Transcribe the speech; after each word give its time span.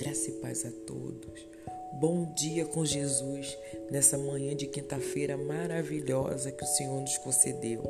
Graça 0.00 0.30
e 0.30 0.32
paz 0.32 0.64
a 0.64 0.70
todos. 0.86 1.46
Bom 2.00 2.32
dia 2.34 2.64
com 2.64 2.86
Jesus 2.86 3.54
nessa 3.90 4.16
manhã 4.16 4.56
de 4.56 4.66
quinta-feira 4.66 5.36
maravilhosa 5.36 6.50
que 6.50 6.64
o 6.64 6.66
Senhor 6.66 6.98
nos 7.02 7.18
concedeu. 7.18 7.82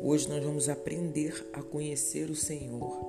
Hoje 0.00 0.28
nós 0.28 0.44
vamos 0.44 0.68
aprender 0.68 1.44
a 1.52 1.64
conhecer 1.64 2.30
o 2.30 2.36
Senhor. 2.36 3.00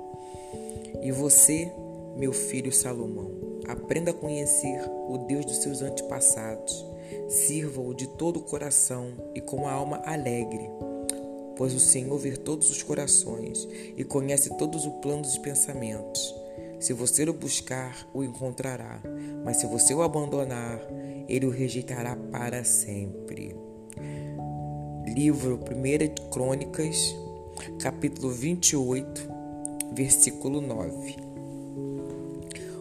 E 1.04 1.11
você, 1.11 1.71
meu 2.15 2.33
filho 2.33 2.73
Salomão, 2.73 3.61
aprenda 3.68 4.09
a 4.09 4.15
conhecer 4.15 4.81
o 5.07 5.20
Deus 5.27 5.45
dos 5.45 5.57
seus 5.57 5.84
antepassados. 5.84 6.84
Sirva-o 7.29 7.93
de 7.93 8.07
todo 8.07 8.38
o 8.38 8.43
coração 8.43 9.13
e 9.36 9.41
com 9.41 9.68
a 9.68 9.71
alma 9.71 10.02
alegre, 10.04 10.68
pois 11.56 11.71
o 11.71 11.79
Senhor 11.79 12.18
vê 12.18 12.36
todos 12.36 12.71
os 12.71 12.81
corações 12.81 13.68
e 13.95 14.04
conhece 14.04 14.57
todos 14.57 14.87
os 14.87 14.93
planos 15.04 15.36
e 15.36 15.39
pensamentos. 15.39 16.46
Se 16.79 16.93
você 16.93 17.23
o 17.23 17.33
buscar, 17.33 18.07
o 18.13 18.23
encontrará, 18.23 19.01
mas 19.43 19.57
se 19.57 19.65
você 19.65 19.95
o 19.95 20.04
abandonar, 20.04 20.79
ele 21.27 21.47
o 21.47 21.50
rejeitará 21.50 22.15
para 22.15 22.63
sempre. 22.63 23.55
Livro 25.07 25.55
1 25.55 26.29
Crônicas, 26.29 27.15
capítulo 27.81 28.29
28, 28.29 29.27
versículo 29.91 30.61
9. 30.61 31.15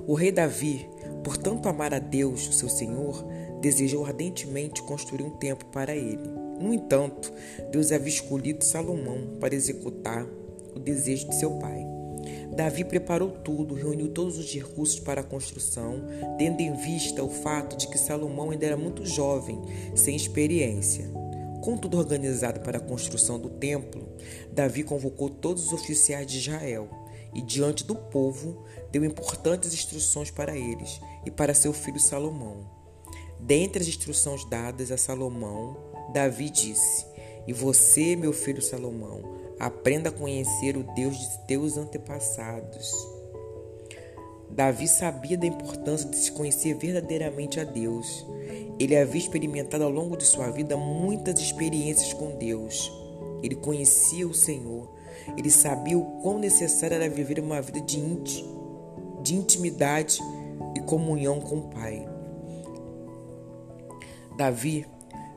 O 0.07 0.13
rei 0.13 0.31
Davi, 0.31 0.87
por 1.25 1.39
tanto 1.39 1.67
amar 1.67 1.95
a 1.95 1.99
Deus, 1.99 2.55
seu 2.55 2.69
Senhor, 2.69 3.25
desejou 3.63 4.05
ardentemente 4.05 4.83
construir 4.83 5.23
um 5.23 5.31
templo 5.31 5.67
para 5.69 5.97
ele. 5.97 6.29
No 6.61 6.75
entanto, 6.75 7.33
Deus 7.73 7.91
havia 7.91 8.13
escolhido 8.13 8.63
Salomão 8.63 9.39
para 9.41 9.55
executar 9.55 10.27
o 10.75 10.79
desejo 10.79 11.29
de 11.29 11.35
seu 11.37 11.53
pai. 11.59 11.96
Davi 12.55 12.85
preparou 12.85 13.31
tudo, 13.31 13.75
reuniu 13.75 14.09
todos 14.09 14.39
os 14.39 14.53
recursos 14.53 14.99
para 15.01 15.21
a 15.21 15.25
construção, 15.25 16.05
tendo 16.39 16.61
em 16.61 16.75
vista 16.75 17.23
o 17.23 17.29
fato 17.29 17.77
de 17.77 17.89
que 17.89 17.99
Salomão 17.99 18.51
ainda 18.51 18.67
era 18.67 18.77
muito 18.77 19.05
jovem, 19.05 19.61
sem 19.95 20.17
experiência. 20.17 21.11
Com 21.63 21.77
tudo 21.77 21.99
organizado 21.99 22.61
para 22.61 22.79
a 22.79 22.81
construção 22.81 23.39
do 23.39 23.49
templo, 23.49 24.09
Davi 24.53 24.83
convocou 24.83 25.29
todos 25.29 25.67
os 25.67 25.73
oficiais 25.73 26.27
de 26.27 26.39
Israel 26.39 26.89
e, 27.35 27.43
diante 27.43 27.85
do 27.85 27.95
povo, 27.95 28.65
deu 28.91 29.05
importantes 29.05 29.75
instruções 29.75 30.31
para 30.31 30.57
eles 30.57 31.01
e 31.25 31.31
para 31.31 31.55
seu 31.55 31.73
filho 31.73 32.01
Salomão. 32.01 32.71
Dentre 33.41 33.83
as 33.83 33.89
instruções 33.89 34.45
dadas 34.45 34.91
a 34.91 34.97
Salomão, 34.97 35.77
Davi 36.13 36.49
disse: 36.49 37.05
E 37.47 37.53
você, 37.53 38.17
meu 38.17 38.33
filho 38.33 38.63
Salomão, 38.63 39.46
Aprenda 39.59 40.11
a 40.11 40.13
conhecer 40.13 40.77
o 40.77 40.83
Deus 40.95 41.19
de 41.19 41.39
teus 41.47 41.77
antepassados. 41.77 42.93
Davi 44.51 44.87
sabia 44.87 45.37
da 45.37 45.47
importância 45.47 46.09
de 46.09 46.17
se 46.17 46.33
conhecer 46.33 46.75
verdadeiramente 46.75 47.59
a 47.59 47.65
Deus. 47.65 48.25
Ele 48.79 48.97
havia 48.97 49.21
experimentado 49.21 49.85
ao 49.85 49.91
longo 49.91 50.17
de 50.17 50.25
sua 50.25 50.51
vida 50.51 50.77
muitas 50.77 51.41
experiências 51.41 52.13
com 52.13 52.37
Deus. 52.37 52.93
Ele 53.43 53.55
conhecia 53.55 54.27
o 54.27 54.35
Senhor. 54.35 54.89
Ele 55.37 55.51
sabia 55.51 55.99
o 55.99 56.21
quão 56.23 56.39
necessário 56.39 56.95
era 56.95 57.09
viver 57.09 57.41
uma 57.41 57.61
vida 57.61 57.81
de, 57.81 58.01
de 59.23 59.35
intimidade 59.35 60.21
e 60.75 60.81
comunhão 60.81 61.41
com 61.41 61.57
o 61.57 61.69
Pai. 61.69 62.07
Davi 64.37 64.87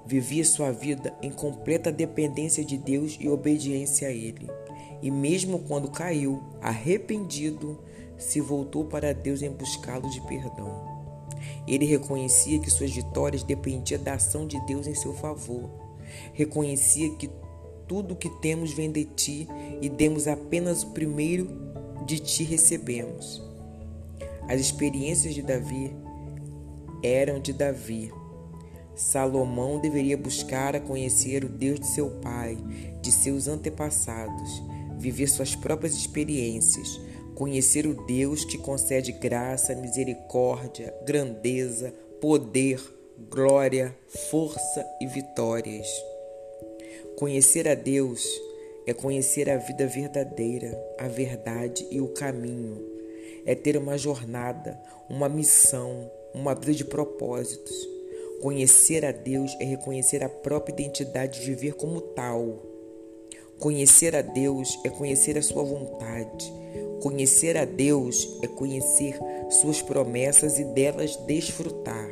Vivia 0.09 0.43
sua 0.43 0.71
vida 0.71 1.13
em 1.21 1.29
completa 1.29 1.91
dependência 1.91 2.65
de 2.65 2.79
Deus 2.79 3.15
e 3.19 3.29
obediência 3.29 4.07
a 4.07 4.11
Ele. 4.11 4.49
E 5.03 5.11
mesmo 5.11 5.59
quando 5.59 5.91
caiu, 5.91 6.41
arrependido, 6.59 7.77
se 8.17 8.41
voltou 8.41 8.85
para 8.85 9.13
Deus 9.13 9.43
em 9.43 9.51
buscá-lo 9.51 10.09
de 10.09 10.19
perdão. 10.21 10.83
Ele 11.67 11.85
reconhecia 11.85 12.57
que 12.57 12.71
suas 12.71 12.89
vitórias 12.89 13.43
dependiam 13.43 14.01
da 14.01 14.15
ação 14.15 14.47
de 14.47 14.59
Deus 14.65 14.87
em 14.87 14.95
seu 14.95 15.13
favor. 15.13 15.69
Reconhecia 16.33 17.11
que 17.11 17.29
tudo 17.87 18.15
que 18.15 18.31
temos 18.41 18.73
vem 18.73 18.91
de 18.91 19.05
ti 19.05 19.47
e 19.79 19.87
demos 19.87 20.27
apenas 20.27 20.81
o 20.81 20.89
primeiro 20.89 21.47
de 22.07 22.17
ti 22.17 22.43
recebemos. 22.43 23.43
As 24.47 24.59
experiências 24.59 25.35
de 25.35 25.43
Davi 25.43 25.95
eram 27.03 27.39
de 27.39 27.53
Davi, 27.53 28.11
Salomão 28.99 29.79
deveria 29.79 30.17
buscar 30.17 30.75
a 30.75 30.79
conhecer 30.79 31.45
o 31.45 31.47
Deus 31.47 31.79
de 31.79 31.87
seu 31.87 32.09
pai, 32.19 32.57
de 33.01 33.09
seus 33.13 33.47
antepassados, 33.47 34.61
viver 34.97 35.29
suas 35.29 35.55
próprias 35.55 35.93
experiências, 35.93 36.99
conhecer 37.33 37.87
o 37.87 38.05
Deus 38.05 38.43
que 38.43 38.57
concede 38.57 39.13
graça, 39.13 39.73
misericórdia, 39.73 40.93
grandeza, 41.05 41.93
poder, 42.19 42.81
glória, 43.29 43.95
força 44.29 44.85
e 44.99 45.07
vitórias. 45.07 45.87
Conhecer 47.15 47.69
a 47.69 47.75
Deus 47.75 48.27
é 48.85 48.93
conhecer 48.93 49.49
a 49.49 49.55
vida 49.55 49.87
verdadeira, 49.87 50.77
a 50.97 51.07
verdade 51.07 51.87
e 51.89 52.01
o 52.01 52.09
caminho. 52.09 52.85
É 53.45 53.55
ter 53.55 53.77
uma 53.77 53.97
jornada, 53.97 54.77
uma 55.09 55.29
missão, 55.29 56.11
uma 56.33 56.53
vida 56.53 56.73
de 56.73 56.83
propósitos. 56.83 57.98
Conhecer 58.41 59.03
a 59.03 59.11
Deus 59.11 59.55
é 59.59 59.65
reconhecer 59.65 60.23
a 60.23 60.29
própria 60.29 60.71
identidade 60.71 61.41
de 61.41 61.45
viver 61.45 61.73
como 61.73 61.99
tal. 61.99 62.65
Conhecer 63.59 64.15
a 64.15 64.21
Deus 64.21 64.79
é 64.85 64.89
conhecer 64.89 65.37
a 65.37 65.41
sua 65.41 65.61
vontade. 65.61 66.53
Conhecer 67.01 67.57
a 67.57 67.65
Deus 67.65 68.39
é 68.41 68.47
conhecer 68.47 69.19
suas 69.49 69.81
promessas 69.81 70.57
e 70.57 70.63
delas 70.63 71.17
desfrutar. 71.27 72.09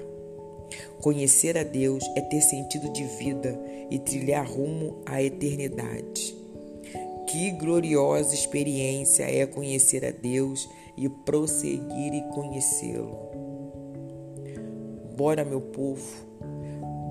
Conhecer 1.02 1.58
a 1.58 1.64
Deus 1.64 2.04
é 2.18 2.22
ter 2.22 2.42
sentido 2.42 2.92
de 2.92 3.06
vida 3.06 3.58
e 3.90 3.98
trilhar 3.98 4.46
rumo 4.46 5.02
à 5.06 5.24
eternidade. 5.24 6.36
Que 7.28 7.52
gloriosa 7.52 8.36
experiência 8.36 9.24
é 9.24 9.46
conhecer 9.46 10.04
a 10.04 10.12
Deus 10.12 10.68
e 10.98 11.08
prosseguir 11.08 12.14
e 12.14 12.22
conhecê-lo. 12.34 13.47
Bora, 15.18 15.44
meu 15.44 15.60
povo, 15.60 16.06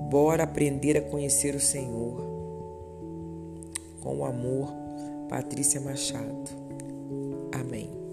bora 0.09 0.43
aprender 0.43 0.95
a 0.95 1.01
conhecer 1.01 1.53
o 1.53 1.59
Senhor. 1.59 2.21
Com 3.99 4.19
o 4.19 4.25
amor, 4.25 4.69
Patrícia 5.27 5.81
Machado. 5.81 6.49
Amém. 7.51 8.06